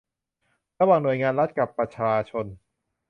[0.79, 2.45] ระหว่างหน่วยงานรัฐกับประชาชน